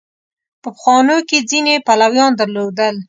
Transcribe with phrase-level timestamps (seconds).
[0.61, 2.95] په پخوانو کې ځینې پلویان درلودل.